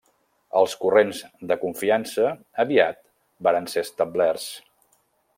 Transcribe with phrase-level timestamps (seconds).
[0.59, 1.19] Els corrents
[1.51, 2.25] de confiança
[2.63, 2.99] aviat
[3.49, 4.49] varen ser establerts.